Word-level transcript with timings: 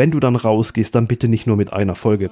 wenn 0.00 0.10
du 0.10 0.18
dann 0.18 0.34
rausgehst, 0.34 0.94
dann 0.94 1.06
bitte 1.06 1.28
nicht 1.28 1.46
nur 1.46 1.58
mit 1.58 1.74
einer 1.74 1.94
Folge. 1.94 2.30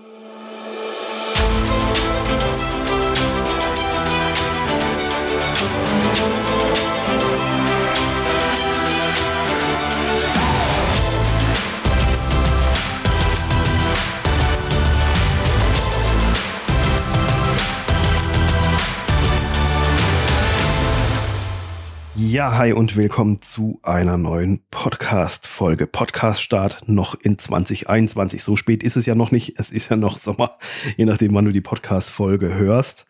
Ja, 22.31 22.59
hi 22.59 22.75
und 22.75 22.95
willkommen 22.95 23.41
zu 23.41 23.81
einer 23.83 24.19
neuen 24.19 24.61
Podcast-Folge. 24.71 25.87
Podcast-Start 25.87 26.87
noch 26.87 27.15
in 27.15 27.39
2021. 27.39 28.45
So 28.45 28.55
spät 28.55 28.83
ist 28.83 28.97
es 28.97 29.07
ja 29.07 29.15
noch 29.15 29.31
nicht. 29.31 29.59
Es 29.59 29.71
ist 29.71 29.89
ja 29.89 29.97
noch 29.97 30.19
Sommer, 30.19 30.59
je 30.99 31.07
nachdem, 31.07 31.33
wann 31.33 31.47
du 31.47 31.53
die 31.53 31.63
Podcast-Folge 31.63 32.53
hörst. 32.55 33.07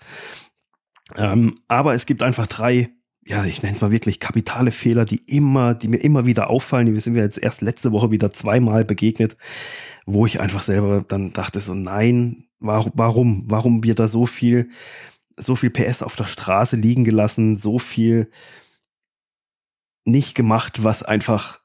Ähm, 1.17 1.57
aber 1.67 1.95
es 1.95 2.07
gibt 2.07 2.23
einfach 2.23 2.47
drei, 2.47 2.91
ja, 3.27 3.45
ich 3.45 3.61
nenne 3.61 3.75
es 3.75 3.81
mal 3.81 3.91
wirklich 3.91 4.21
kapitale 4.21 4.71
Fehler, 4.71 5.05
die 5.05 5.21
immer, 5.27 5.75
die 5.75 5.89
mir 5.89 5.99
immer 5.99 6.25
wieder 6.25 6.49
auffallen. 6.49 6.87
Die 6.87 7.01
sind 7.01 7.15
mir 7.15 7.23
jetzt 7.23 7.39
erst 7.39 7.61
letzte 7.61 7.91
Woche 7.91 8.13
wieder 8.13 8.31
zweimal 8.31 8.85
begegnet, 8.85 9.37
wo 10.07 10.27
ich 10.27 10.41
einfach 10.41 10.63
selber 10.63 11.03
dann 11.03 11.33
dachte 11.33 11.59
so, 11.59 11.75
nein, 11.75 12.45
warum, 12.61 12.93
warum, 12.95 13.45
warum 13.49 13.83
wird 13.83 13.99
da 13.99 14.07
so 14.07 14.27
viel, 14.27 14.71
so 15.37 15.57
viel 15.57 15.71
PS 15.71 16.05
auf 16.05 16.15
der 16.15 16.27
Straße 16.27 16.77
liegen 16.77 17.03
gelassen, 17.03 17.59
so 17.59 17.81
viel, 17.81 18.31
nicht 20.05 20.35
gemacht, 20.35 20.85
was 20.85 21.03
einfach 21.03 21.61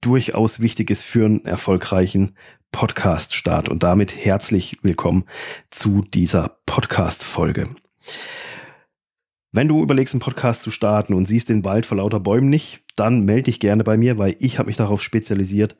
durchaus 0.00 0.60
wichtig 0.60 0.90
ist 0.90 1.02
für 1.02 1.24
einen 1.24 1.44
erfolgreichen 1.44 2.36
Podcast-Start. 2.72 3.68
Und 3.68 3.82
damit 3.82 4.14
herzlich 4.14 4.78
willkommen 4.82 5.24
zu 5.70 6.02
dieser 6.02 6.58
Podcast-Folge. 6.66 7.70
Wenn 9.50 9.68
du 9.68 9.82
überlegst, 9.82 10.14
einen 10.14 10.20
Podcast 10.20 10.62
zu 10.62 10.70
starten 10.70 11.14
und 11.14 11.26
siehst 11.26 11.48
den 11.48 11.64
Wald 11.64 11.86
vor 11.86 11.96
lauter 11.96 12.20
Bäumen 12.20 12.50
nicht, 12.50 12.84
dann 12.96 13.24
melde 13.24 13.44
dich 13.44 13.60
gerne 13.60 13.82
bei 13.82 13.96
mir, 13.96 14.18
weil 14.18 14.36
ich 14.38 14.58
habe 14.58 14.68
mich 14.68 14.76
darauf 14.76 15.02
spezialisiert, 15.02 15.76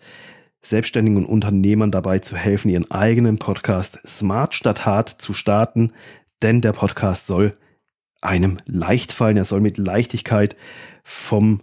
Selbstständigen 0.62 1.18
und 1.18 1.26
Unternehmern 1.26 1.90
dabei 1.90 2.18
zu 2.18 2.36
helfen, 2.36 2.70
ihren 2.70 2.90
eigenen 2.90 3.38
Podcast 3.38 4.00
smart 4.06 4.54
statt 4.54 4.86
hart 4.86 5.08
zu 5.08 5.34
starten. 5.34 5.92
Denn 6.42 6.60
der 6.60 6.72
Podcast 6.72 7.26
soll 7.26 7.56
einem 8.20 8.58
leicht 8.66 9.12
fallen. 9.12 9.36
Er 9.36 9.44
soll 9.44 9.60
mit 9.60 9.78
Leichtigkeit 9.78 10.56
vom 11.04 11.62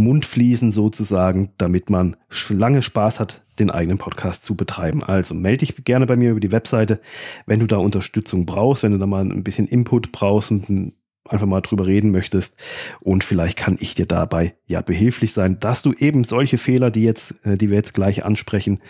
Mund 0.00 0.26
fließen 0.26 0.72
sozusagen, 0.72 1.50
damit 1.58 1.90
man 1.90 2.16
lange 2.48 2.82
Spaß 2.82 3.20
hat, 3.20 3.44
den 3.58 3.70
eigenen 3.70 3.98
Podcast 3.98 4.44
zu 4.44 4.56
betreiben. 4.56 5.02
Also 5.02 5.34
melde 5.34 5.66
dich 5.66 5.84
gerne 5.84 6.06
bei 6.06 6.16
mir 6.16 6.30
über 6.30 6.40
die 6.40 6.52
Webseite, 6.52 7.00
wenn 7.46 7.60
du 7.60 7.66
da 7.66 7.76
Unterstützung 7.76 8.46
brauchst, 8.46 8.82
wenn 8.82 8.92
du 8.92 8.98
da 8.98 9.06
mal 9.06 9.24
ein 9.24 9.44
bisschen 9.44 9.68
Input 9.68 10.12
brauchst 10.12 10.50
und 10.50 10.94
einfach 11.28 11.46
mal 11.46 11.60
drüber 11.60 11.86
reden 11.86 12.10
möchtest. 12.10 12.56
Und 13.00 13.24
vielleicht 13.24 13.56
kann 13.56 13.76
ich 13.80 13.94
dir 13.94 14.06
dabei 14.06 14.54
ja 14.66 14.80
behilflich 14.80 15.32
sein, 15.32 15.60
dass 15.60 15.82
du 15.82 15.92
eben 15.92 16.24
solche 16.24 16.58
Fehler, 16.58 16.90
die 16.90 17.04
jetzt, 17.04 17.34
äh, 17.44 17.56
die 17.56 17.70
wir 17.70 17.76
jetzt 17.76 17.94
gleich 17.94 18.24
ansprechen, 18.24 18.80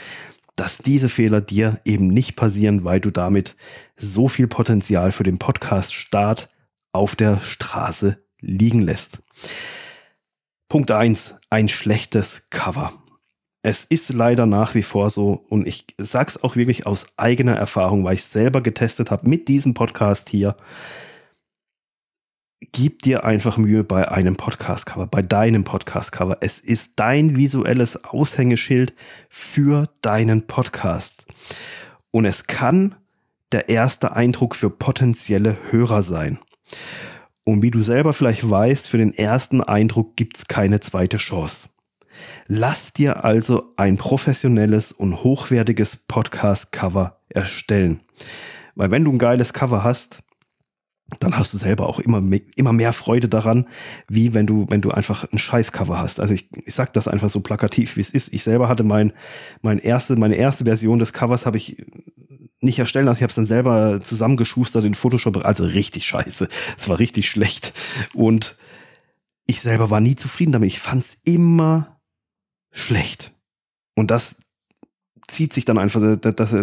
dass 0.57 0.79
diese 0.79 1.09
Fehler 1.09 1.41
dir 1.41 1.81
eben 1.85 2.09
nicht 2.09 2.37
passieren, 2.37 2.85
weil 2.85 3.01
du 3.01 3.11
damit 3.11 3.57
so 3.97 4.29
viel 4.29 4.47
Potenzial 4.47 5.13
für 5.13 5.23
den 5.23 5.39
Podcast-Start 5.39 6.51
auf 6.93 7.17
der 7.17 7.41
Straße 7.41 8.19
liegen 8.41 8.83
lässt. 8.83 9.23
Punkt 10.71 10.93
eins: 10.93 11.35
ein 11.51 11.69
schlechtes 11.69 12.49
Cover. 12.49 12.93
Es 13.63 13.85
ist 13.85 14.11
leider 14.13 14.47
nach 14.47 14.75
wie 14.77 14.85
vor 14.85 15.11
so 15.11 15.45
und 15.49 15.67
ich 15.67 15.85
sag's 15.99 16.43
auch 16.43 16.55
wirklich 16.55 16.87
aus 16.87 17.07
eigener 17.19 17.57
Erfahrung, 17.57 18.05
weil 18.05 18.15
ich 18.15 18.25
selber 18.25 18.63
getestet 18.63 19.11
habe 19.11 19.29
mit 19.29 19.49
diesem 19.49 19.75
Podcast 19.75 20.31
hier. 20.31 20.57
Gib 22.73 23.03
dir 23.03 23.25
einfach 23.25 23.57
Mühe 23.57 23.83
bei 23.83 24.09
einem 24.09 24.37
Podcast-Cover, 24.37 25.09
bei 25.09 25.23
deinem 25.23 25.65
Podcast-Cover. 25.65 26.39
Es 26.41 26.61
ist 26.61 26.93
dein 26.97 27.37
visuelles 27.37 28.05
Aushängeschild 28.05 28.95
für 29.29 29.89
deinen 30.03 30.47
Podcast. 30.47 31.27
Und 32.13 32.27
es 32.27 32.47
kann 32.47 32.95
der 33.51 33.69
erste 33.69 34.15
Eindruck 34.15 34.55
für 34.55 34.71
potenzielle 34.71 35.57
Hörer 35.73 36.03
sein. 36.03 36.39
Und 37.45 37.63
wie 37.63 37.71
du 37.71 37.83
selber 37.83 38.13
vielleicht 38.13 38.49
weißt, 38.49 38.89
für 38.89 38.99
den 38.99 39.13
ersten 39.13 39.63
Eindruck 39.63 40.17
gibt 40.17 40.37
es 40.37 40.49
keine 40.49 40.81
zweite 40.81 41.17
Chance. 41.17 41.71
Lass 42.47 42.93
dir 42.93 43.25
also 43.25 43.73
ein 43.77 43.97
professionelles 43.97 44.93
und 44.93 45.23
hochwertiges 45.23 45.97
Podcast-Cover 45.97 47.19
erstellen. 47.29 48.01
Weil 48.75 48.91
wenn 48.91 49.05
du 49.05 49.13
ein 49.13 49.19
geiles 49.19 49.53
Cover 49.53 49.85
hast, 49.85 50.23
dann 51.19 51.37
hast 51.37 51.53
du 51.53 51.59
selber 51.59 51.89
auch 51.89 51.99
immer, 51.99 52.23
immer 52.55 52.73
mehr 52.73 52.93
Freude 52.93 53.29
daran, 53.29 53.67
wie 54.09 54.33
wenn 54.33 54.47
du, 54.47 54.67
wenn 54.69 54.81
du 54.81 54.91
einfach 54.91 55.31
ein 55.33 55.39
Scheiß-Cover 55.39 55.99
hast. 55.99 56.21
Also 56.21 56.35
ich, 56.35 56.49
ich 56.65 56.75
sag 56.75 56.93
das 56.93 57.09
einfach 57.09 57.31
so 57.31 57.41
plakativ, 57.41 57.97
wie 57.97 58.01
es 58.01 58.11
ist. 58.11 58.33
Ich 58.33 58.45
selber 58.45 58.69
hatte 58.69 58.85
mein, 58.85 59.13
mein 59.63 59.79
erste, 59.79 60.17
meine 60.17 60.37
erste 60.37 60.65
Version 60.65 61.01
des 61.01 61.13
Covers 61.13 61.47
habe 61.47 61.57
ich 61.57 61.85
nicht 62.61 62.79
erstellen 62.79 63.07
lassen. 63.07 63.19
Ich 63.19 63.23
habe 63.23 63.31
es 63.31 63.37
dann 63.37 63.47
selber 63.47 64.01
zusammengeschustert 64.01 64.85
in 64.85 64.95
Photoshop. 64.95 65.45
Also 65.45 65.65
richtig 65.65 66.05
scheiße. 66.07 66.49
Es 66.77 66.89
war 66.89 66.99
richtig 66.99 67.29
schlecht. 67.29 67.73
Und 68.15 68.57
ich 69.47 69.63
selber 69.63 69.91
war 69.91 70.01
nie 70.01 70.17
zufrieden 70.17 70.53
damit. 70.53 70.69
Ich 70.69 70.81
fand 70.81 71.05
es 71.05 71.15
immer 71.25 72.01
schlecht. 72.73 73.33
Und 73.97 74.11
das 74.11 74.37
zieht 75.27 75.53
sich 75.53 75.65
dann 75.65 75.79
einfach, 75.79 76.01
das, 76.21 76.57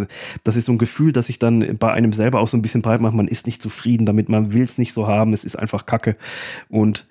das 0.43 0.55
ist 0.55 0.65
so 0.65 0.71
ein 0.71 0.77
Gefühl, 0.77 1.13
dass 1.13 1.27
sich 1.27 1.39
dann 1.39 1.77
bei 1.77 1.91
einem 1.91 2.13
selber 2.13 2.39
auch 2.39 2.47
so 2.47 2.57
ein 2.57 2.61
bisschen 2.61 2.81
breit 2.81 3.01
macht. 3.01 3.13
Man 3.13 3.27
ist 3.27 3.45
nicht 3.45 3.61
zufrieden 3.61 4.05
damit, 4.05 4.29
man 4.29 4.53
will 4.53 4.63
es 4.63 4.77
nicht 4.77 4.93
so 4.93 5.07
haben, 5.07 5.33
es 5.33 5.45
ist 5.45 5.55
einfach 5.57 5.85
Kacke. 5.85 6.17
Und 6.69 7.07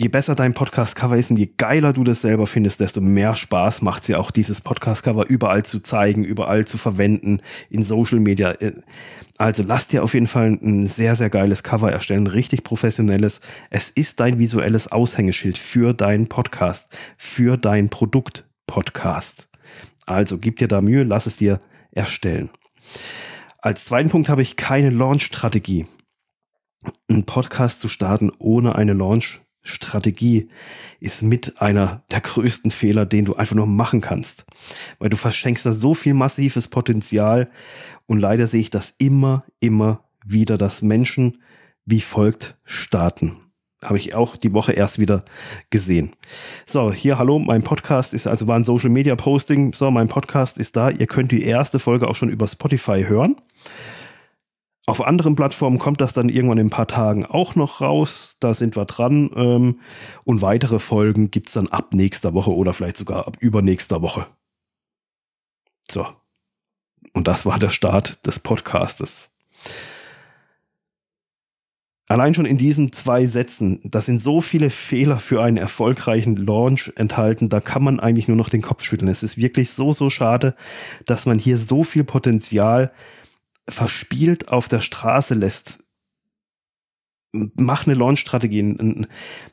je 0.00 0.08
besser 0.08 0.36
dein 0.36 0.54
Podcast-Cover 0.54 1.16
ist 1.16 1.30
und 1.30 1.38
je 1.38 1.50
geiler 1.56 1.92
du 1.92 2.04
das 2.04 2.20
selber 2.20 2.46
findest, 2.46 2.78
desto 2.78 3.00
mehr 3.00 3.34
Spaß 3.34 3.82
macht 3.82 4.02
es 4.02 4.08
ja 4.08 4.18
auch, 4.18 4.30
dieses 4.30 4.60
Podcast-Cover 4.60 5.26
überall 5.26 5.64
zu 5.64 5.80
zeigen, 5.80 6.22
überall 6.22 6.68
zu 6.68 6.78
verwenden, 6.78 7.40
in 7.68 7.82
Social 7.82 8.20
Media. 8.20 8.54
Also 9.38 9.64
lass 9.64 9.88
dir 9.88 10.04
auf 10.04 10.14
jeden 10.14 10.28
Fall 10.28 10.56
ein 10.62 10.86
sehr, 10.86 11.16
sehr 11.16 11.30
geiles 11.30 11.64
Cover 11.64 11.90
erstellen, 11.90 12.28
richtig 12.28 12.62
professionelles. 12.62 13.40
Es 13.70 13.90
ist 13.90 14.20
dein 14.20 14.38
visuelles 14.38 14.92
Aushängeschild 14.92 15.58
für 15.58 15.94
deinen 15.94 16.28
Podcast, 16.28 16.88
für 17.16 17.56
dein 17.56 17.88
Produkt-Podcast. 17.88 19.48
Also 20.06 20.38
gib 20.38 20.58
dir 20.58 20.68
da 20.68 20.80
Mühe, 20.80 21.02
lass 21.02 21.26
es 21.26 21.36
dir 21.36 21.60
erstellen. 21.90 22.50
Als 23.58 23.84
zweiten 23.84 24.10
Punkt 24.10 24.28
habe 24.28 24.42
ich 24.42 24.54
keine 24.54 24.90
Launch-Strategie. 24.90 25.86
Einen 27.08 27.24
Podcast 27.24 27.80
zu 27.80 27.88
starten 27.88 28.30
ohne 28.38 28.76
eine 28.76 28.92
Launch 28.92 29.40
Strategie 29.62 30.48
ist 31.00 31.22
mit 31.22 31.60
einer 31.60 32.02
der 32.10 32.20
größten 32.20 32.70
Fehler, 32.70 33.06
den 33.06 33.24
du 33.24 33.34
einfach 33.34 33.56
nur 33.56 33.66
machen 33.66 34.00
kannst. 34.00 34.46
Weil 34.98 35.10
du 35.10 35.16
verschenkst 35.16 35.66
da 35.66 35.72
so 35.72 35.94
viel 35.94 36.14
massives 36.14 36.68
Potenzial 36.68 37.50
und 38.06 38.18
leider 38.18 38.46
sehe 38.46 38.60
ich 38.60 38.70
das 38.70 38.94
immer, 38.98 39.44
immer 39.60 40.04
wieder, 40.24 40.58
dass 40.58 40.82
Menschen 40.82 41.42
wie 41.84 42.00
folgt 42.00 42.56
starten. 42.64 43.36
Habe 43.84 43.98
ich 43.98 44.14
auch 44.14 44.36
die 44.36 44.52
Woche 44.52 44.72
erst 44.72 44.98
wieder 44.98 45.24
gesehen. 45.70 46.10
So, 46.66 46.92
hier, 46.92 47.16
hallo, 47.16 47.38
mein 47.38 47.62
Podcast 47.62 48.12
ist, 48.12 48.26
also 48.26 48.48
war 48.48 48.56
ein 48.56 48.64
Social 48.64 48.90
Media 48.90 49.14
Posting. 49.14 49.72
So, 49.72 49.90
mein 49.90 50.08
Podcast 50.08 50.58
ist 50.58 50.76
da. 50.76 50.90
Ihr 50.90 51.06
könnt 51.06 51.30
die 51.30 51.44
erste 51.44 51.78
Folge 51.78 52.08
auch 52.08 52.16
schon 52.16 52.28
über 52.28 52.48
Spotify 52.48 53.04
hören. 53.06 53.36
Auf 54.88 55.06
anderen 55.06 55.36
Plattformen 55.36 55.78
kommt 55.78 56.00
das 56.00 56.14
dann 56.14 56.30
irgendwann 56.30 56.56
in 56.56 56.68
ein 56.68 56.70
paar 56.70 56.86
Tagen 56.86 57.26
auch 57.26 57.54
noch 57.54 57.82
raus. 57.82 58.38
Da 58.40 58.54
sind 58.54 58.74
wir 58.74 58.86
dran. 58.86 59.28
Ähm, 59.36 59.80
und 60.24 60.40
weitere 60.40 60.78
Folgen 60.78 61.30
gibt 61.30 61.48
es 61.48 61.52
dann 61.52 61.68
ab 61.68 61.92
nächster 61.92 62.32
Woche 62.32 62.54
oder 62.54 62.72
vielleicht 62.72 62.96
sogar 62.96 63.26
ab 63.26 63.36
übernächster 63.38 64.00
Woche. 64.00 64.28
So. 65.90 66.06
Und 67.12 67.28
das 67.28 67.44
war 67.44 67.58
der 67.58 67.68
Start 67.68 68.26
des 68.26 68.38
Podcastes. 68.38 69.36
Allein 72.06 72.32
schon 72.32 72.46
in 72.46 72.56
diesen 72.56 72.90
zwei 72.90 73.26
Sätzen, 73.26 73.80
da 73.84 74.00
sind 74.00 74.22
so 74.22 74.40
viele 74.40 74.70
Fehler 74.70 75.18
für 75.18 75.42
einen 75.42 75.58
erfolgreichen 75.58 76.36
Launch 76.38 76.90
enthalten, 76.96 77.50
da 77.50 77.60
kann 77.60 77.84
man 77.84 78.00
eigentlich 78.00 78.28
nur 78.28 78.38
noch 78.38 78.48
den 78.48 78.62
Kopf 78.62 78.82
schütteln. 78.82 79.10
Es 79.10 79.22
ist 79.22 79.36
wirklich 79.36 79.72
so, 79.72 79.92
so 79.92 80.08
schade, 80.08 80.54
dass 81.04 81.26
man 81.26 81.38
hier 81.38 81.58
so 81.58 81.84
viel 81.84 82.04
Potenzial 82.04 82.92
verspielt 83.68 84.48
auf 84.48 84.68
der 84.68 84.80
Straße 84.80 85.34
lässt, 85.34 85.78
mach 87.32 87.86
eine 87.86 87.94
Launch-Strategie. 87.94 88.60
Ein, 88.60 89.06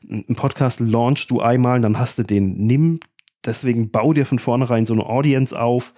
ein 0.08 0.36
Podcast 0.36 0.80
launchst 0.80 1.30
du 1.30 1.40
einmal, 1.40 1.80
dann 1.80 1.98
hast 1.98 2.18
du 2.18 2.22
den. 2.22 2.66
Nimm, 2.66 3.00
deswegen 3.44 3.90
bau 3.90 4.12
dir 4.12 4.26
von 4.26 4.38
vornherein 4.38 4.86
so 4.86 4.94
eine 4.94 5.06
Audience 5.06 5.58
auf, 5.58 5.94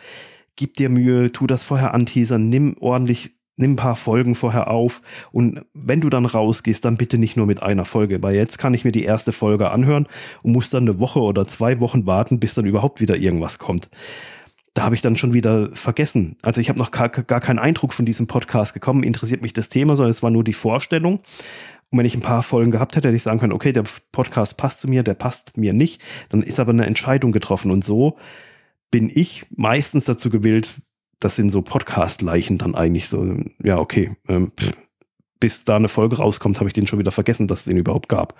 gib 0.56 0.74
dir 0.74 0.88
Mühe, 0.88 1.32
tu 1.32 1.46
das 1.46 1.62
vorher 1.62 1.94
anteasern, 1.94 2.48
nimm 2.48 2.76
ordentlich, 2.80 3.30
nimm 3.56 3.72
ein 3.72 3.76
paar 3.76 3.96
Folgen 3.96 4.34
vorher 4.34 4.70
auf 4.70 5.02
und 5.32 5.62
wenn 5.72 6.00
du 6.00 6.10
dann 6.10 6.26
rausgehst, 6.26 6.84
dann 6.84 6.96
bitte 6.96 7.18
nicht 7.18 7.36
nur 7.36 7.46
mit 7.46 7.62
einer 7.62 7.84
Folge, 7.84 8.22
weil 8.22 8.34
jetzt 8.34 8.58
kann 8.58 8.74
ich 8.74 8.84
mir 8.84 8.92
die 8.92 9.04
erste 9.04 9.32
Folge 9.32 9.70
anhören 9.70 10.06
und 10.42 10.52
muss 10.52 10.70
dann 10.70 10.84
eine 10.84 11.00
Woche 11.00 11.20
oder 11.20 11.46
zwei 11.46 11.80
Wochen 11.80 12.06
warten, 12.06 12.40
bis 12.40 12.54
dann 12.54 12.66
überhaupt 12.66 13.00
wieder 13.00 13.16
irgendwas 13.16 13.58
kommt. 13.58 13.88
Da 14.78 14.84
habe 14.84 14.94
ich 14.94 15.02
dann 15.02 15.16
schon 15.16 15.34
wieder 15.34 15.70
vergessen. 15.72 16.36
Also 16.40 16.60
ich 16.60 16.68
habe 16.68 16.78
noch 16.78 16.92
gar, 16.92 17.08
gar 17.08 17.40
keinen 17.40 17.58
Eindruck 17.58 17.92
von 17.92 18.06
diesem 18.06 18.28
Podcast 18.28 18.74
gekommen, 18.74 19.02
interessiert 19.02 19.42
mich 19.42 19.52
das 19.52 19.68
Thema, 19.68 19.96
sondern 19.96 20.12
es 20.12 20.22
war 20.22 20.30
nur 20.30 20.44
die 20.44 20.52
Vorstellung. 20.52 21.18
Und 21.90 21.98
wenn 21.98 22.06
ich 22.06 22.14
ein 22.14 22.20
paar 22.20 22.44
Folgen 22.44 22.70
gehabt 22.70 22.94
hätte, 22.94 23.08
hätte 23.08 23.16
ich 23.16 23.24
sagen 23.24 23.40
können, 23.40 23.52
okay, 23.52 23.72
der 23.72 23.82
Podcast 24.12 24.56
passt 24.56 24.78
zu 24.78 24.86
mir, 24.86 25.02
der 25.02 25.14
passt 25.14 25.56
mir 25.56 25.72
nicht. 25.72 26.00
Dann 26.28 26.44
ist 26.44 26.60
aber 26.60 26.70
eine 26.70 26.86
Entscheidung 26.86 27.32
getroffen. 27.32 27.72
Und 27.72 27.84
so 27.84 28.18
bin 28.92 29.10
ich 29.12 29.46
meistens 29.50 30.04
dazu 30.04 30.30
gewillt, 30.30 30.74
das 31.18 31.34
sind 31.34 31.50
so 31.50 31.60
Podcast-Leichen 31.62 32.58
dann 32.58 32.76
eigentlich 32.76 33.08
so, 33.08 33.34
ja, 33.60 33.78
okay, 33.78 34.16
ähm, 34.28 34.52
bis 35.40 35.64
da 35.64 35.74
eine 35.74 35.88
Folge 35.88 36.18
rauskommt, 36.18 36.60
habe 36.60 36.68
ich 36.68 36.74
den 36.74 36.86
schon 36.86 37.00
wieder 37.00 37.10
vergessen, 37.10 37.48
dass 37.48 37.60
es 37.60 37.64
den 37.64 37.78
überhaupt 37.78 38.08
gab. 38.08 38.36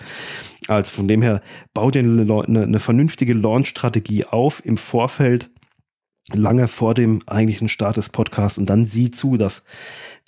Also 0.69 0.93
von 0.93 1.09
dem 1.09 1.21
her, 1.21 1.43
bau 1.75 1.91
dir 1.91 1.99
eine, 1.99 2.23
eine, 2.23 2.63
eine 2.63 2.79
vernünftige 2.79 3.33
Launch-Strategie 3.33 4.25
auf 4.27 4.65
im 4.65 4.77
Vorfeld, 4.77 5.51
lange 6.33 6.69
vor 6.69 6.95
dem 6.95 7.21
eigentlichen 7.27 7.69
Start 7.69 7.97
des 7.97 8.09
Podcasts 8.09 8.59
und 8.59 8.67
dann 8.67 8.87
sieh 8.87 9.11
zu, 9.11 9.37
dass 9.37 9.65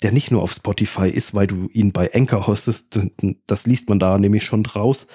der 0.01 0.11
nicht 0.11 0.31
nur 0.31 0.41
auf 0.41 0.53
Spotify 0.53 1.09
ist, 1.09 1.35
weil 1.35 1.47
du 1.47 1.69
ihn 1.71 1.91
bei 1.91 2.13
Anchor 2.13 2.47
hostest. 2.47 2.99
Das 3.45 3.67
liest 3.67 3.89
man 3.89 3.99
da 3.99 4.17
nämlich 4.17 4.43
schon 4.43 4.63
draus. 4.63 5.07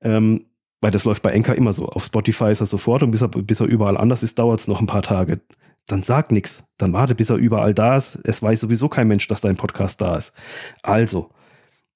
Ähm, 0.00 0.46
weil 0.80 0.90
das 0.90 1.04
läuft 1.04 1.22
bei 1.22 1.34
Anchor 1.34 1.54
immer 1.54 1.72
so. 1.72 1.86
Auf 1.86 2.04
Spotify 2.04 2.50
ist 2.50 2.60
er 2.60 2.66
sofort 2.66 3.02
und 3.02 3.10
bis 3.10 3.22
er, 3.22 3.28
bis 3.28 3.60
er 3.60 3.66
überall 3.66 3.96
anders 3.96 4.22
ist, 4.22 4.38
dauert 4.38 4.60
es 4.60 4.68
noch 4.68 4.80
ein 4.80 4.86
paar 4.86 5.02
Tage. 5.02 5.40
Dann 5.86 6.02
sag 6.02 6.30
nichts. 6.30 6.64
Dann 6.76 6.92
warte, 6.92 7.14
bis 7.14 7.30
er 7.30 7.36
überall 7.36 7.74
da 7.74 7.96
ist. 7.96 8.20
Es 8.24 8.42
weiß 8.42 8.60
sowieso 8.60 8.88
kein 8.88 9.08
Mensch, 9.08 9.26
dass 9.28 9.40
dein 9.40 9.56
Podcast 9.56 10.00
da 10.00 10.16
ist. 10.16 10.34
Also, 10.82 11.30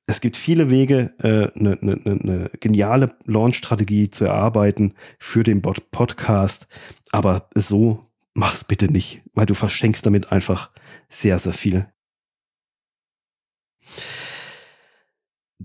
es 0.06 0.20
gibt 0.20 0.36
viele 0.36 0.70
Wege, 0.70 1.12
eine 1.18 1.44
äh, 1.44 1.50
ne, 1.54 1.76
ne, 1.80 2.00
ne 2.04 2.50
geniale 2.58 3.14
Launch-Strategie 3.24 4.10
zu 4.10 4.24
erarbeiten 4.24 4.94
für 5.18 5.44
den 5.44 5.62
Podcast. 5.62 6.66
Aber 7.12 7.48
so 7.54 8.06
mach's 8.34 8.64
bitte 8.64 8.90
nicht, 8.90 9.22
weil 9.34 9.46
du 9.46 9.54
verschenkst 9.54 10.04
damit 10.04 10.32
einfach 10.32 10.70
sehr, 11.08 11.38
sehr 11.38 11.52
viel 11.52 11.86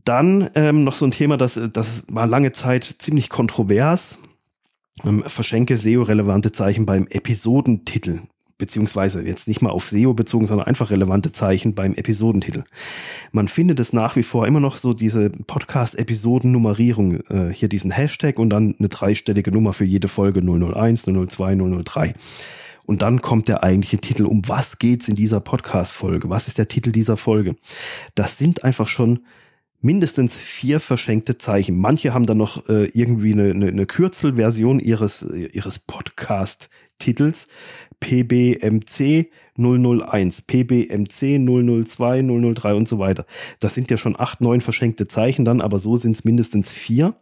dann 0.08 0.50
ähm, 0.56 0.84
noch 0.84 0.96
so 0.96 1.06
ein 1.06 1.12
Thema, 1.12 1.38
das, 1.38 1.60
das 1.74 2.04
war 2.08 2.28
lange 2.28 2.52
Zeit 2.52 2.84
ziemlich 2.84 3.30
kontrovers. 3.30 4.18
Ähm, 5.04 5.24
verschenke 5.28 5.78
SEO-relevante 5.78 6.52
Zeichen 6.52 6.86
beim 6.86 7.08
Episodentitel. 7.08 8.20
Beziehungsweise 8.58 9.22
jetzt 9.22 9.48
nicht 9.48 9.62
mal 9.62 9.70
auf 9.70 9.88
SEO 9.90 10.14
bezogen, 10.14 10.48
sondern 10.48 10.68
einfach 10.68 10.90
relevante 10.90 11.32
Zeichen 11.32 11.76
beim 11.76 11.94
Episodentitel. 11.94 12.64
Man 13.32 13.48
findet 13.48 13.80
es 13.80 13.94
nach 13.94 14.16
wie 14.16 14.24
vor 14.24 14.48
immer 14.48 14.60
noch 14.60 14.78
so 14.78 14.94
diese 14.94 15.30
Podcast-Episoden-Nummerierung, 15.30 17.22
äh, 17.30 17.54
hier 17.54 17.70
diesen 17.70 17.92
Hashtag 17.92 18.40
und 18.40 18.50
dann 18.50 18.76
eine 18.80 18.90
dreistellige 18.90 19.52
Nummer 19.52 19.74
für 19.74 19.86
jede 19.86 20.08
Folge 20.08 20.42
001, 20.42 21.04
002, 21.04 21.56
003. 21.84 22.14
Und 22.88 23.02
dann 23.02 23.22
kommt 23.22 23.50
der 23.50 23.64
eigentliche 23.64 24.00
Titel. 24.00 24.26
Um 24.26 24.48
was 24.48 24.80
geht's 24.80 25.08
in 25.10 25.16
dieser 25.16 25.42
Podcast-Folge? 25.42 26.30
Was 26.30 26.48
ist 26.48 26.58
der 26.58 26.70
Titel 26.70 26.92
dieser 26.92 27.18
Folge? 27.18 27.56
Das 28.16 28.38
sind 28.38 28.64
einfach 28.64 28.88
schon 28.88 29.20
mindestens 29.82 30.36
vier 30.36 30.80
verschenkte 30.80 31.38
Zeichen. 31.38 31.78
Manche 31.78 32.14
haben 32.14 32.26
dann 32.26 32.38
noch 32.38 32.68
äh, 32.70 32.86
irgendwie 32.94 33.34
eine, 33.34 33.52
eine, 33.52 33.68
eine 33.68 33.86
Kürzelversion 33.86 34.80
ihres, 34.80 35.22
ihres 35.22 35.80
Podcast-Titels. 35.80 37.48
PBMC 38.00 39.32
001, 39.58 40.44
PBMC 40.44 41.40
002, 41.40 42.22
003 42.22 42.74
und 42.74 42.88
so 42.88 43.00
weiter. 43.00 43.26
Das 43.60 43.76
sind 43.76 43.90
ja 43.90 43.98
schon 43.98 44.20
acht, 44.20 44.42
neun 44.42 44.62
verschenkte 44.62 45.08
Zeichen 45.08 45.46
dann, 45.46 45.62
aber 45.62 45.80
so 45.80 45.96
sind 45.98 46.16
es 46.16 46.24
mindestens 46.24 46.72
vier. 46.72 47.16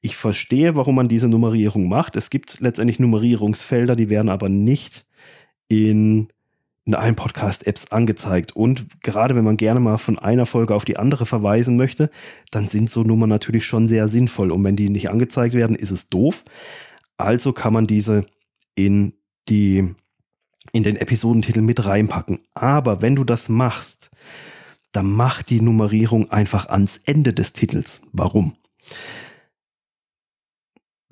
Ich 0.00 0.16
verstehe, 0.16 0.74
warum 0.76 0.96
man 0.96 1.08
diese 1.08 1.28
Nummerierung 1.28 1.88
macht. 1.88 2.16
Es 2.16 2.30
gibt 2.30 2.60
letztendlich 2.60 2.98
Nummerierungsfelder, 2.98 3.94
die 3.94 4.10
werden 4.10 4.28
aber 4.28 4.48
nicht 4.48 5.06
in 5.68 6.28
in 6.90 6.96
allen 6.96 7.14
Podcast-Apps 7.14 7.92
angezeigt. 7.92 8.56
Und 8.56 9.00
gerade 9.02 9.36
wenn 9.36 9.44
man 9.44 9.56
gerne 9.56 9.78
mal 9.78 9.98
von 9.98 10.18
einer 10.18 10.44
Folge 10.44 10.74
auf 10.74 10.84
die 10.84 10.96
andere 10.96 11.24
verweisen 11.24 11.76
möchte, 11.76 12.10
dann 12.50 12.66
sind 12.66 12.90
so 12.90 13.02
Nummern 13.02 13.28
natürlich 13.28 13.64
schon 13.64 13.86
sehr 13.86 14.08
sinnvoll. 14.08 14.50
Und 14.50 14.64
wenn 14.64 14.74
die 14.74 14.88
nicht 14.88 15.08
angezeigt 15.08 15.54
werden, 15.54 15.76
ist 15.76 15.92
es 15.92 16.08
doof. 16.08 16.42
Also 17.16 17.52
kann 17.52 17.72
man 17.72 17.86
diese 17.86 18.26
in 18.74 19.12
die 19.48 19.94
in 20.72 20.82
den 20.82 20.96
Episodentitel 20.96 21.60
mit 21.60 21.84
reinpacken. 21.84 22.40
Aber 22.54 23.02
wenn 23.02 23.16
du 23.16 23.24
das 23.24 23.48
machst, 23.48 24.10
dann 24.92 25.10
mach 25.10 25.42
die 25.42 25.60
Nummerierung 25.60 26.30
einfach 26.30 26.66
ans 26.66 26.98
Ende 27.04 27.32
des 27.32 27.52
Titels. 27.52 28.02
Warum? 28.12 28.54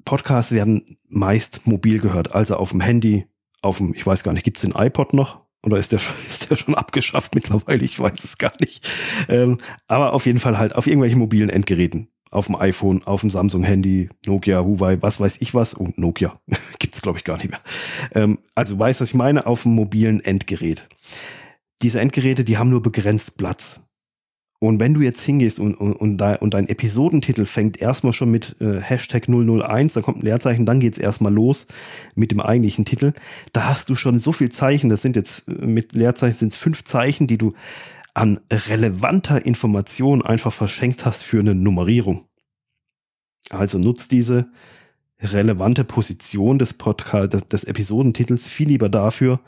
Podcasts 0.04 0.52
werden 0.52 0.96
meist 1.08 1.66
mobil 1.66 2.00
gehört, 2.00 2.34
also 2.34 2.56
auf 2.56 2.70
dem 2.70 2.80
Handy, 2.80 3.26
auf 3.60 3.76
dem, 3.76 3.94
ich 3.94 4.06
weiß 4.06 4.22
gar 4.22 4.32
nicht, 4.32 4.44
gibt 4.44 4.56
es 4.56 4.62
den 4.62 4.72
iPod 4.72 5.12
noch? 5.12 5.42
Oder 5.62 5.76
ist 5.78 5.92
der, 5.92 6.00
ist 6.30 6.50
der 6.50 6.56
schon 6.56 6.74
abgeschafft 6.74 7.34
mittlerweile? 7.34 7.84
Ich 7.84 7.98
weiß 7.98 8.24
es 8.24 8.38
gar 8.38 8.52
nicht. 8.60 8.88
Ähm, 9.28 9.58
aber 9.86 10.12
auf 10.12 10.26
jeden 10.26 10.40
Fall 10.40 10.58
halt 10.58 10.74
auf 10.74 10.86
irgendwelchen 10.86 11.18
mobilen 11.18 11.50
Endgeräten. 11.50 12.08
Auf 12.30 12.46
dem 12.46 12.56
iPhone, 12.56 13.02
auf 13.06 13.22
dem 13.22 13.30
Samsung-Handy, 13.30 14.10
Nokia, 14.26 14.62
Huawei, 14.62 15.00
was 15.00 15.18
weiß 15.18 15.38
ich 15.40 15.54
was. 15.54 15.78
Oh, 15.78 15.88
Nokia. 15.96 16.40
Gibt's 16.78 17.02
glaube 17.02 17.18
ich, 17.18 17.24
gar 17.24 17.38
nicht 17.38 17.50
mehr. 17.50 17.60
Ähm, 18.14 18.38
also 18.54 18.78
weißt, 18.78 19.00
was 19.00 19.08
ich 19.08 19.14
meine? 19.14 19.46
Auf 19.46 19.62
dem 19.62 19.74
mobilen 19.74 20.20
Endgerät. 20.20 20.88
Diese 21.82 22.00
Endgeräte, 22.00 22.44
die 22.44 22.58
haben 22.58 22.70
nur 22.70 22.82
begrenzt 22.82 23.36
Platz. 23.36 23.80
Und 24.60 24.80
wenn 24.80 24.92
du 24.92 25.00
jetzt 25.00 25.20
hingehst 25.20 25.60
und, 25.60 25.76
und, 25.76 25.92
und, 25.92 26.20
und 26.20 26.54
dein 26.54 26.68
Episodentitel 26.68 27.46
fängt 27.46 27.80
erstmal 27.80 28.12
schon 28.12 28.32
mit 28.32 28.56
äh, 28.60 28.80
Hashtag 28.80 29.28
001, 29.28 29.94
da 29.94 30.00
kommt 30.00 30.18
ein 30.18 30.24
Leerzeichen, 30.24 30.66
dann 30.66 30.80
geht's 30.80 30.98
erstmal 30.98 31.32
los 31.32 31.68
mit 32.16 32.32
dem 32.32 32.40
eigentlichen 32.40 32.84
Titel. 32.84 33.12
Da 33.52 33.68
hast 33.68 33.88
du 33.88 33.94
schon 33.94 34.18
so 34.18 34.32
viel 34.32 34.48
Zeichen, 34.48 34.90
das 34.90 35.00
sind 35.00 35.14
jetzt 35.14 35.46
äh, 35.46 35.64
mit 35.64 35.92
Leerzeichen 35.92 36.36
sind 36.36 36.52
es 36.52 36.58
fünf 36.58 36.82
Zeichen, 36.82 37.28
die 37.28 37.38
du 37.38 37.52
an 38.18 38.40
relevanter 38.50 39.46
Information 39.46 40.22
einfach 40.22 40.52
verschenkt 40.52 41.04
hast 41.04 41.22
für 41.22 41.38
eine 41.38 41.54
Nummerierung. 41.54 42.26
Also 43.50 43.78
nutzt 43.78 44.10
diese 44.10 44.48
relevante 45.20 45.84
Position 45.84 46.58
des 46.58 46.74
Podcast, 46.74 47.32
des, 47.32 47.46
des 47.46 47.64
Episodentitels 47.64 48.48
viel 48.48 48.68
lieber 48.68 48.88
dafür, 48.88 49.40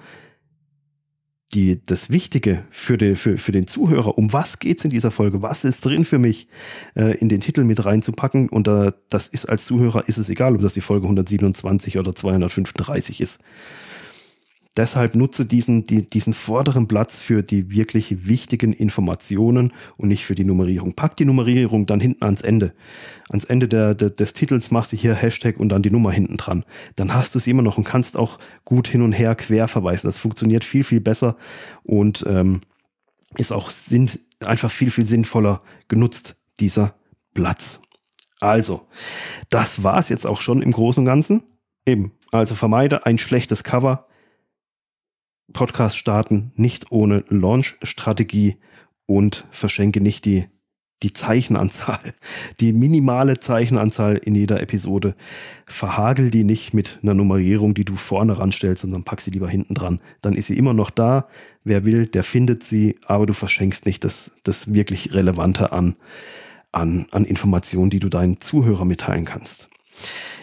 die, 1.52 1.84
das 1.84 2.10
Wichtige 2.10 2.64
für 2.70 2.96
den, 2.96 3.16
für, 3.16 3.38
für 3.38 3.50
den 3.50 3.66
Zuhörer, 3.66 4.16
um 4.16 4.32
was 4.32 4.60
geht's 4.60 4.84
in 4.84 4.90
dieser 4.90 5.10
Folge, 5.10 5.42
was 5.42 5.64
ist 5.64 5.84
drin 5.84 6.04
für 6.04 6.18
mich, 6.18 6.46
äh, 6.94 7.18
in 7.18 7.28
den 7.28 7.40
Titel 7.40 7.64
mit 7.64 7.84
reinzupacken. 7.84 8.48
Und 8.48 8.68
äh, 8.68 8.92
das 9.08 9.26
ist 9.26 9.46
als 9.46 9.64
Zuhörer, 9.64 10.06
ist 10.06 10.18
es 10.18 10.28
egal, 10.28 10.54
ob 10.54 10.62
das 10.62 10.74
die 10.74 10.80
Folge 10.80 11.06
127 11.06 11.98
oder 11.98 12.14
235 12.14 13.20
ist. 13.20 13.42
Deshalb 14.76 15.16
nutze 15.16 15.46
diesen, 15.46 15.84
die, 15.84 16.08
diesen 16.08 16.32
vorderen 16.32 16.86
Platz 16.86 17.20
für 17.20 17.42
die 17.42 17.70
wirklich 17.70 18.28
wichtigen 18.28 18.72
Informationen 18.72 19.72
und 19.96 20.08
nicht 20.08 20.24
für 20.24 20.36
die 20.36 20.44
Nummerierung. 20.44 20.94
Pack 20.94 21.16
die 21.16 21.24
Nummerierung 21.24 21.86
dann 21.86 21.98
hinten 21.98 22.24
ans 22.24 22.42
Ende. 22.42 22.72
Ans 23.30 23.44
Ende 23.44 23.66
der, 23.66 23.96
der, 23.96 24.10
des 24.10 24.32
Titels 24.32 24.70
machst 24.70 24.92
du 24.92 24.96
hier 24.96 25.14
Hashtag 25.14 25.58
und 25.58 25.70
dann 25.70 25.82
die 25.82 25.90
Nummer 25.90 26.12
hinten 26.12 26.36
dran. 26.36 26.64
Dann 26.94 27.12
hast 27.12 27.34
du 27.34 27.40
es 27.40 27.48
immer 27.48 27.62
noch 27.62 27.78
und 27.78 27.84
kannst 27.84 28.16
auch 28.16 28.38
gut 28.64 28.86
hin 28.86 29.02
und 29.02 29.12
her 29.12 29.34
quer 29.34 29.66
verweisen. 29.66 30.06
Das 30.06 30.18
funktioniert 30.18 30.62
viel, 30.62 30.84
viel 30.84 31.00
besser 31.00 31.36
und 31.82 32.24
ähm, 32.28 32.60
ist 33.36 33.52
auch 33.52 33.70
sind 33.70 34.20
einfach 34.38 34.70
viel, 34.70 34.92
viel 34.92 35.04
sinnvoller 35.04 35.62
genutzt, 35.88 36.40
dieser 36.60 36.94
Platz. 37.34 37.80
Also, 38.40 38.86
das 39.50 39.82
war 39.82 39.98
es 39.98 40.08
jetzt 40.08 40.26
auch 40.26 40.40
schon 40.40 40.62
im 40.62 40.72
Großen 40.72 41.02
und 41.02 41.06
Ganzen. 41.06 41.42
Eben, 41.84 42.12
also 42.30 42.54
vermeide 42.54 43.04
ein 43.04 43.18
schlechtes 43.18 43.64
Cover 43.64 44.06
Podcast 45.52 45.96
starten, 45.96 46.52
nicht 46.56 46.90
ohne 46.90 47.24
Launch-Strategie 47.28 48.56
und 49.06 49.46
verschenke 49.50 50.00
nicht 50.00 50.24
die, 50.24 50.46
die 51.02 51.12
Zeichenanzahl, 51.12 52.14
die 52.60 52.72
minimale 52.72 53.38
Zeichenanzahl 53.38 54.16
in 54.16 54.34
jeder 54.34 54.60
Episode. 54.60 55.14
Verhagel 55.66 56.30
die 56.30 56.44
nicht 56.44 56.74
mit 56.74 56.98
einer 57.02 57.14
Nummerierung, 57.14 57.74
die 57.74 57.84
du 57.84 57.96
vorne 57.96 58.38
ranstellst, 58.38 58.82
sondern 58.82 59.04
pack 59.04 59.20
sie 59.20 59.30
lieber 59.30 59.48
hinten 59.48 59.74
dran. 59.74 60.00
Dann 60.20 60.34
ist 60.34 60.46
sie 60.46 60.56
immer 60.56 60.74
noch 60.74 60.90
da. 60.90 61.28
Wer 61.64 61.84
will, 61.84 62.06
der 62.06 62.24
findet 62.24 62.62
sie, 62.62 62.96
aber 63.06 63.26
du 63.26 63.32
verschenkst 63.32 63.86
nicht 63.86 64.04
das, 64.04 64.32
das 64.44 64.72
wirklich 64.72 65.12
Relevante 65.12 65.72
an, 65.72 65.96
an, 66.72 67.06
an 67.10 67.24
Informationen, 67.24 67.90
die 67.90 68.00
du 68.00 68.08
deinen 68.08 68.40
Zuhörer 68.40 68.84
mitteilen 68.84 69.24
kannst. 69.24 69.68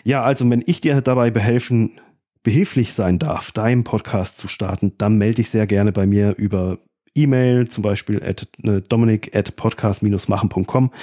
Ja, 0.03 0.23
also 0.23 0.49
wenn 0.49 0.63
ich 0.65 0.81
dir 0.81 1.01
dabei 1.01 1.31
behelfen 1.31 1.99
behilflich 2.47 2.93
sein 2.93 3.19
darf, 3.19 3.51
deinen 3.51 3.83
Podcast 3.83 4.37
zu 4.37 4.47
starten, 4.47 4.93
dann 4.97 5.17
melde 5.17 5.35
dich 5.35 5.49
sehr 5.49 5.67
gerne 5.67 5.91
bei 5.91 6.05
mir 6.05 6.33
über 6.37 6.77
E-Mail, 7.13 7.67
zum 7.67 7.83
Beispiel 7.83 8.23
at 8.23 8.47
äh, 8.63 8.79
dominik 8.87 9.35
at 9.35 9.57
podcast-machen.com 9.57 10.93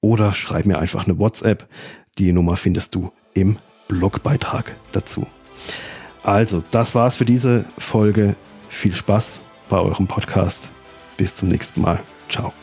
oder 0.00 0.32
schreib 0.32 0.64
mir 0.64 0.78
einfach 0.78 1.04
eine 1.04 1.18
WhatsApp. 1.18 1.68
Die 2.16 2.32
Nummer 2.32 2.56
findest 2.56 2.94
du 2.94 3.12
im 3.34 3.58
Blogbeitrag 3.88 4.74
dazu. 4.92 5.26
Also, 6.22 6.64
das 6.70 6.94
war's 6.94 7.16
für 7.16 7.26
diese 7.26 7.66
Folge. 7.76 8.34
Viel 8.70 8.94
Spaß 8.94 9.38
bei 9.68 9.78
eurem 9.78 10.06
Podcast. 10.06 10.70
Bis 11.18 11.36
zum 11.36 11.50
nächsten 11.50 11.82
Mal. 11.82 12.00
Ciao. 12.30 12.54